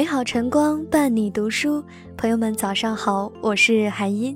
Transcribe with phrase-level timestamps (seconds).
[0.00, 1.84] 美好晨光伴你读书，
[2.16, 4.34] 朋友们早上好，我是韩音。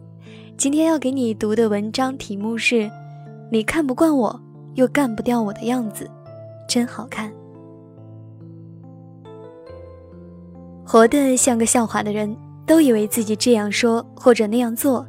[0.59, 2.91] 今天要给你读的文章题目是：
[3.51, 4.39] 你看不惯我，
[4.75, 6.07] 又干不掉我的样子，
[6.69, 7.33] 真好看。
[10.85, 12.37] 活得像个笑话的人，
[12.67, 15.07] 都以为自己这样说或者那样做，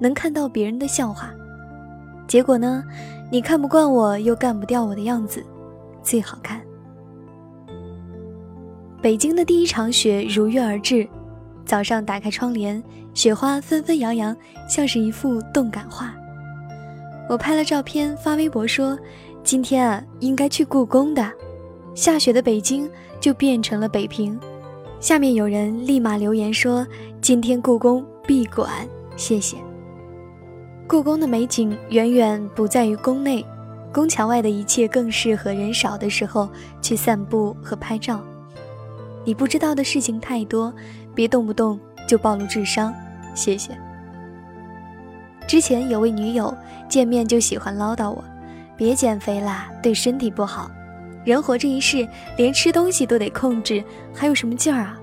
[0.00, 1.32] 能看到别人的笑话。
[2.26, 2.82] 结果呢？
[3.30, 5.40] 你看不惯我，又干不掉我的样子，
[6.02, 6.60] 最好看。
[9.04, 11.06] 北京的第一场雪如约而至，
[11.66, 12.82] 早上打开窗帘，
[13.12, 14.34] 雪花纷纷扬扬，
[14.66, 16.14] 像是一幅动感画。
[17.28, 18.98] 我拍了照片发微博说
[19.44, 21.30] ：“今天啊，应该去故宫的。”
[21.94, 22.88] 下雪的北京
[23.20, 24.40] 就变成了北平。
[25.00, 26.86] 下面有人立马留言说
[27.20, 28.70] ：“今天故宫闭馆，
[29.16, 29.58] 谢谢。”
[30.88, 33.44] 故宫的美景远远不在于宫内，
[33.92, 36.48] 宫墙外的一切更适合人少的时候
[36.80, 38.24] 去散步和拍照。
[39.24, 40.72] 你不知道的事情太多，
[41.14, 42.92] 别动不动就暴露智商，
[43.34, 43.72] 谢谢。
[45.46, 46.54] 之前有位女友
[46.88, 48.22] 见面就喜欢唠叨我，
[48.76, 50.70] 别减肥啦，对身体不好。
[51.24, 53.82] 人活这一世，连吃东西都得控制，
[54.14, 54.98] 还有什么劲儿啊？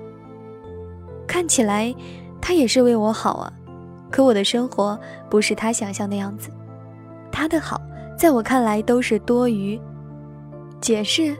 [1.27, 1.93] 看起来
[2.39, 3.51] 他也是为我好啊，
[4.11, 4.99] 可我的生活
[5.29, 6.49] 不是他想象的样子，
[7.31, 7.81] 他的好
[8.17, 9.79] 在我看来都是多余。
[10.79, 11.35] 解释。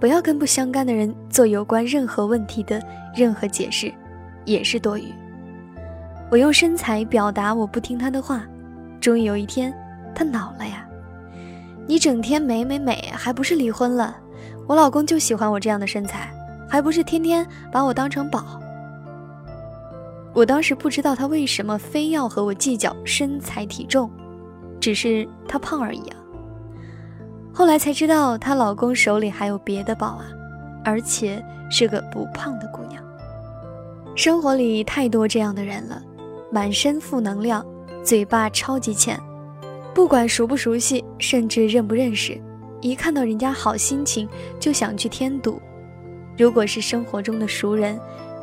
[0.00, 2.80] 不要跟不相干的人做有关任何问题的
[3.14, 3.92] 任何解释，
[4.44, 5.12] 也是多余。
[6.30, 8.44] 我用身材表达我不听他的话，
[9.00, 9.72] 终于有一天，
[10.14, 10.86] 他恼了呀！
[11.86, 14.16] 你整天美美美，还不是离婚了？
[14.66, 16.28] 我老公就喜欢我这样的身材，
[16.68, 18.60] 还不是天天把我当成宝？
[20.34, 24.10] 我当时不知道他为什么非要和我计较身材体重，
[24.80, 26.16] 只是他胖而已啊。
[27.56, 30.26] 后来才知道，她老公手里还有别的宝啊，
[30.84, 33.02] 而且是个不胖的姑娘。
[34.14, 36.02] 生活里太多这样的人了，
[36.52, 37.64] 满身负能量，
[38.04, 39.18] 嘴巴超级欠，
[39.94, 42.38] 不管熟不熟悉，甚至认不认识，
[42.82, 44.28] 一看到人家好心情
[44.60, 45.58] 就想去添堵。
[46.36, 47.98] 如果是生活中的熟人，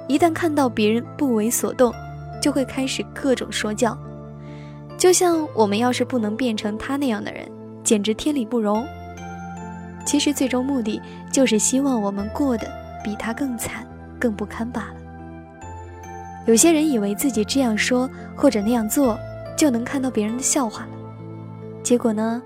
[0.07, 1.93] 一旦看到别人不为所动，
[2.41, 3.95] 就会开始各种说教。
[4.97, 7.47] 就像我们要是不能变成他那样的人，
[7.83, 8.83] 简直天理不容。
[10.05, 12.67] 其实最终目的就是希望我们过得
[13.03, 13.85] 比他更惨、
[14.19, 14.95] 更不堪罢了。
[16.45, 19.17] 有些人以为自己这样说或者那样做
[19.55, 20.89] 就能看到别人的笑话了，
[21.81, 22.41] 结果呢，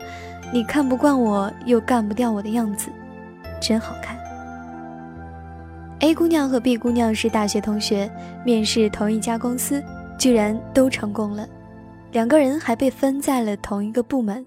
[0.53, 2.89] 你看不惯我又干不掉我的样子，
[3.59, 4.15] 真好看。
[6.01, 8.07] A 姑娘和 B 姑娘是大学同学，
[8.45, 9.83] 面试同一家公司，
[10.19, 11.47] 居然都成功了，
[12.11, 14.45] 两个人还被分在了同一个部门。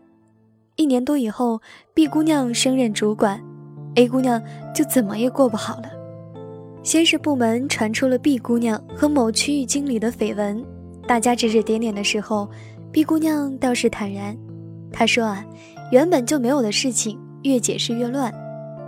[0.80, 1.60] 一年多以后
[1.92, 3.38] ，B 姑娘升任主管
[3.96, 4.42] ，A 姑娘
[4.74, 5.90] 就怎么也过不好了。
[6.82, 10.64] 先是部门传出了 B 姑娘和某区域经理的绯闻，
[11.06, 12.48] 大家指指点点的时候
[12.90, 14.34] ，B 姑娘倒是坦然。
[14.90, 15.44] 她说啊，
[15.92, 18.32] 原本就没有的事情，越解释越乱，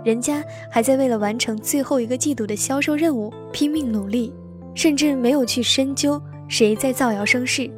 [0.03, 4.33] 人家还在为了完成最后一个季度的销售任务拼命努力，
[4.73, 7.69] 甚至没有去深究谁在造谣生事。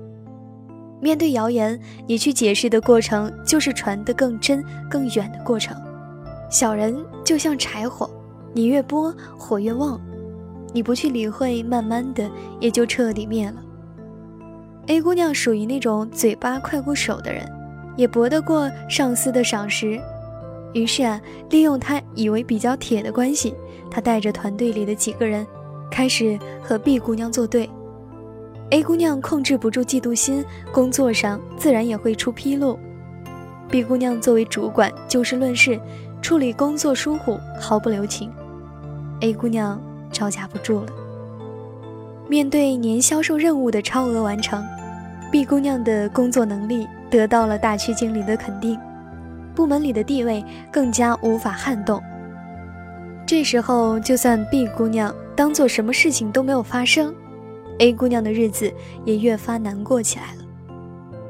[1.02, 5.76] 面对谣言，你去解释的过程，就是传得更真、更远的过程。
[6.50, 8.10] 小人就像柴火，
[8.54, 10.00] 你越拨火越旺，
[10.74, 12.30] 你不去理会，慢慢的
[12.60, 13.56] 也就彻底灭了。
[14.88, 17.44] A 姑娘属于那种嘴巴快过手的人，
[17.98, 20.00] 也博得过上司的赏识，
[20.74, 21.20] 于是啊，
[21.50, 23.54] 利用她以为比较铁的关系，
[23.92, 25.46] 她带着团队里的几个人，
[25.92, 27.70] 开始和 B 姑娘作对。
[28.72, 32.78] A 姑娘控制不住嫉妒心，工作上自然也会出纰漏。
[33.70, 35.80] B 姑娘作为主管，就事论事，
[36.22, 38.31] 处理工作疏忽毫不留情。
[39.22, 39.80] A 姑娘
[40.12, 40.88] 招架不住了。
[42.28, 44.66] 面对年销售任务的超额完成
[45.32, 48.80] ，B 姑娘的工作能力得到了大区经理的肯定，
[49.53, 52.02] 部门里的地位更加无法撼动。
[53.28, 57.14] 这时候，就算 B 姑娘当做什么事情都没有发生。
[57.80, 58.72] A 姑娘的日子
[59.04, 60.44] 也越发难过起来了。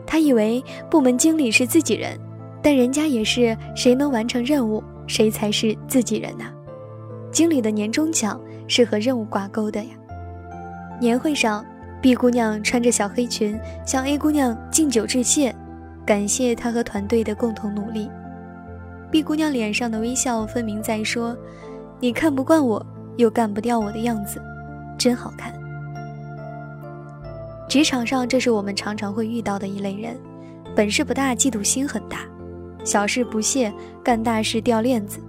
[0.06, 2.20] 她以为部门经理是自己人，
[2.62, 6.46] 但人家也是谁能完成任务，谁才是自己人呐。
[7.32, 9.90] 经理的年终奖是和任务挂钩的呀。
[11.02, 11.66] 年会上
[12.02, 15.54] ，B 姑娘穿着小黑裙向 A 姑娘敬酒致谢，
[16.06, 18.10] 感谢她和团队的共同努力。
[19.12, 21.36] B 姑娘脸上的微笑分明在说
[22.00, 22.86] ：“你看不惯我，
[23.18, 24.42] 又干不掉我的样子，
[24.98, 25.54] 真好看。”
[27.68, 30.16] 职场上，这是我们常常会遇到的一类人，
[30.76, 32.20] 本事不大，嫉妒心很大，
[32.84, 33.74] 小事不屑，
[34.04, 35.20] 干大事掉链子，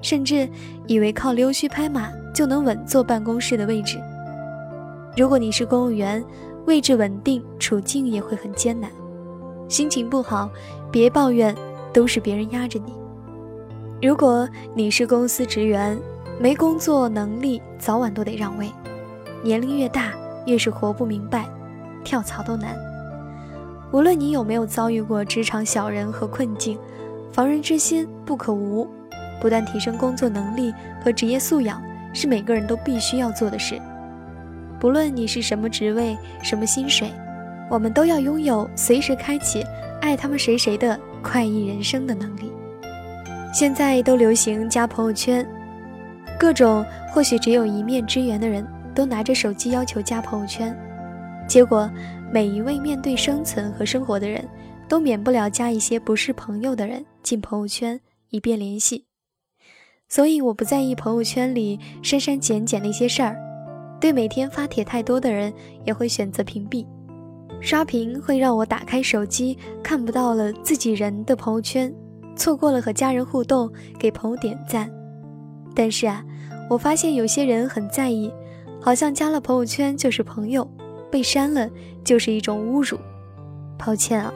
[0.00, 0.48] 甚至
[0.86, 3.98] 以为靠溜须拍马就能稳坐办公室的位置。
[5.16, 6.24] 如果你是公务员，
[6.66, 8.88] 位置稳定，处境也会很艰难。
[9.68, 10.48] 心情不好，
[10.90, 11.54] 别抱怨，
[11.92, 12.92] 都是别人压着你。
[14.00, 15.98] 如果你是公司职员，
[16.40, 18.70] 没工作能力，早晚都得让位。
[19.42, 20.12] 年龄越大，
[20.46, 21.48] 越是活不明白，
[22.02, 22.76] 跳槽都难。
[23.92, 26.78] 无论你有没有遭遇过职场小人和困境，
[27.32, 28.88] 防人之心不可无。
[29.40, 30.72] 不断提升工作能力
[31.02, 31.82] 和职业素养，
[32.12, 33.80] 是每个人都必须要做的事。
[34.78, 37.10] 不论你是什么职位、什么薪水，
[37.68, 39.64] 我们都要拥有随时开启
[40.00, 42.52] 爱他们谁谁的快意人生的能力。
[43.52, 45.46] 现在都流行加朋友圈，
[46.38, 50.76] 各种或许只有一面之缘的人都拿着手机要求加朋友圈，
[51.52, 51.86] 结果
[52.32, 54.42] 每一位面对生存和生活的人，
[54.88, 58.00] 都免不了加一些不是朋友的人进朋友圈，
[58.30, 59.04] 以便联系。
[60.08, 63.36] 所以我不在意朋友圈里删删减减那些事儿，
[64.00, 65.52] 对每天发帖太多的人
[65.84, 66.86] 也会选择屏蔽。
[67.60, 71.94] 刷屏会让我打开手机看不到了自己人的朋友圈，
[72.34, 74.90] 错过了和家人互动，给朋友点赞。
[75.74, 76.24] 但是啊，
[76.70, 78.32] 我发现有些人很在意，
[78.80, 80.66] 好像加了朋友圈就是朋友，
[81.12, 81.68] 被删了
[82.02, 82.98] 就是一种侮辱。
[83.78, 84.32] 抱歉啊，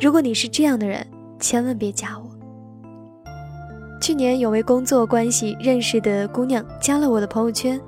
[0.00, 1.06] 如果你是这样的人，
[1.40, 2.30] 千万别加我。
[4.00, 7.78] 去年有位工作关系认识的姑娘加了我的朋友圈，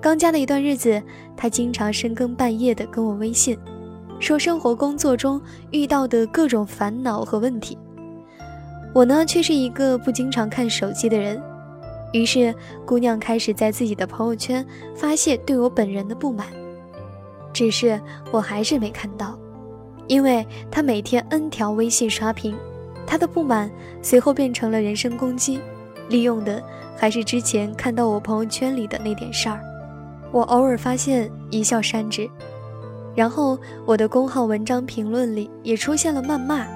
[0.00, 1.02] 刚加的一段日子，
[1.36, 3.58] 她经常深更半夜的跟我微信，
[4.20, 5.40] 说生活工作中
[5.70, 7.78] 遇到的各种烦恼和问题。
[8.94, 11.42] 我呢却是一个不经常看手机的人，
[12.12, 12.54] 于是
[12.84, 14.64] 姑娘开始在自己的朋友圈
[14.94, 16.46] 发泄对我本人的不满，
[17.52, 18.00] 只是
[18.30, 19.38] 我还是没看到，
[20.06, 22.56] 因为他每天 N 条微信刷屏。
[23.04, 23.70] 他的不满
[24.00, 25.60] 随后变成了人身攻击，
[26.08, 26.62] 利用的
[26.96, 29.60] 还是之前看到我朋友圈里的那点事儿。
[30.30, 32.30] 我偶尔发现，一笑删之。
[33.14, 36.66] 然后我的公号文章评论里也出现了谩骂，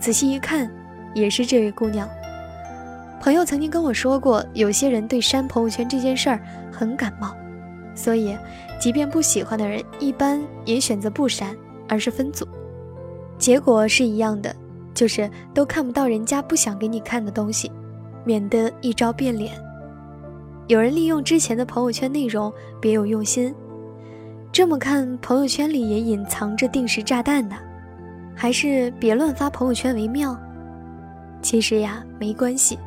[0.00, 0.68] 仔细一看，
[1.14, 2.08] 也是这位姑娘。
[3.20, 6.40] 朋友曾经跟我说过，有些人对删朋友圈这件事儿
[6.72, 7.36] 很感冒，
[8.00, 8.34] 所以
[8.80, 11.54] 即便不喜欢的人，一般也选择不删，
[11.86, 12.46] 而是分组。
[13.36, 14.54] 结果是一样的。
[14.92, 17.70] 就是都看不到人家不想给你看的东西，
[18.24, 19.52] 免得一招变脸。
[20.66, 23.54] 有人利用之前的朋友圈内容别有用心，
[24.52, 27.56] 这么看朋友圈里也隐藏着定时炸弹呢，
[28.34, 30.36] 还是别乱发朋友圈为妙。
[31.40, 32.78] 其实呀，没关系，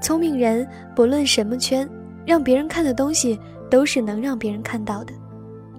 [0.00, 0.66] 聪明人
[0.96, 1.88] 不论什么圈，
[2.26, 3.38] 让别人看的东西
[3.72, 5.14] 都是能让别人看到的，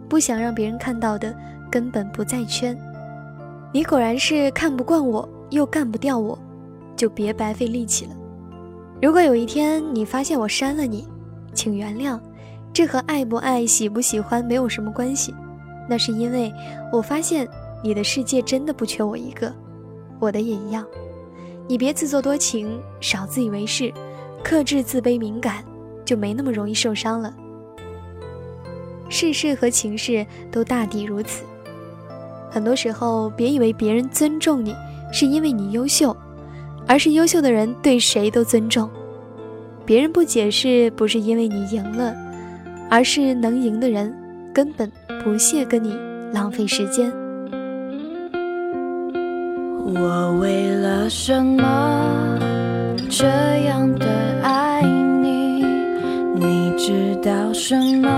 [0.09, 1.31] 不想让别人看到的
[1.71, 2.75] 根本不在圈。
[3.71, 5.29] 你果然是看不惯我。
[5.49, 6.35] 又干不掉我，
[6.95, 8.11] 就别白费力气了。
[8.99, 11.07] 如果有一天你发现我删了你，
[11.53, 12.19] 请原谅，
[12.73, 15.31] 这和爱不爱、喜不喜欢没有什么关系。
[15.87, 16.51] 那是因为
[16.91, 17.47] 我发现
[17.83, 19.53] 你的世界真的不缺我一个，
[20.19, 20.83] 我的也一样。
[21.67, 23.93] 你别自作多情，少自以为是，
[24.43, 25.63] 克制自卑敏感，
[26.03, 27.31] 就没那么容易受伤了。
[29.09, 31.43] 世事和情事都大抵如此。
[32.49, 34.75] 很多时候，别以为别人尊重你。
[35.15, 36.17] 是因为你优秀，
[36.87, 38.89] 而是优秀的人对谁都尊重。
[39.85, 42.15] 别人不解释，不是因为你赢了，
[42.89, 44.11] 而是能赢的人
[44.51, 44.91] 根本
[45.23, 45.95] 不屑跟你
[46.33, 47.13] 浪费时间。
[49.85, 52.39] 我为了什么
[53.07, 53.27] 这
[53.67, 54.07] 样的
[54.41, 55.63] 爱你？
[56.33, 58.09] 你知道什么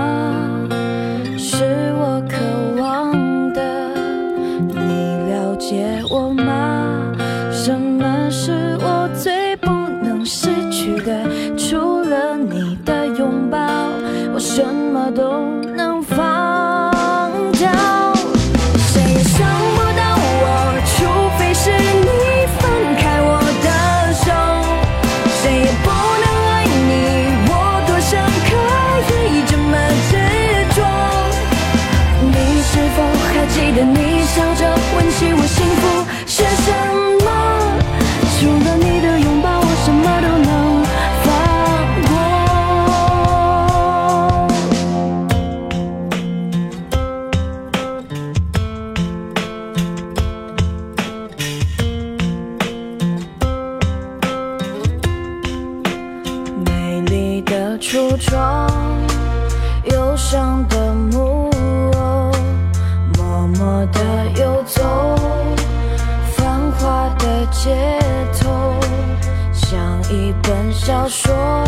[71.08, 71.64] 说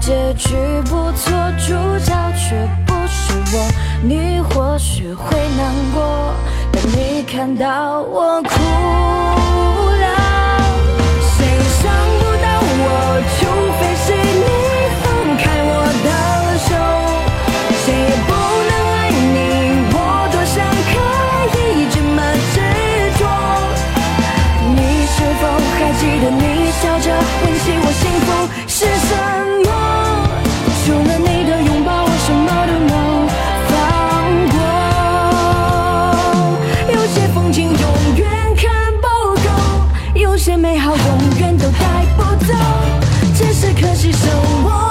[0.00, 0.54] 结局
[0.84, 3.70] 不错主角却不是我。
[4.02, 6.34] 你或许会难过
[6.72, 9.43] 但你看到我哭。
[40.46, 42.52] 这美好永远都带不走
[43.34, 44.28] 只是可惜手
[44.66, 44.83] 握